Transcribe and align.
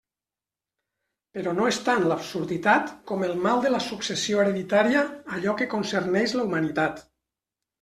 Però 1.37 1.51
no 1.57 1.67
és 1.71 1.77
tant 1.89 2.05
l'absurditat 2.11 2.89
com 3.13 3.27
el 3.29 3.37
mal 3.45 3.63
de 3.67 3.73
la 3.75 3.83
successió 3.89 4.41
hereditària 4.47 5.05
allò 5.37 5.57
que 5.63 5.71
concerneix 5.77 6.37
la 6.41 6.49
humanitat. 6.51 7.07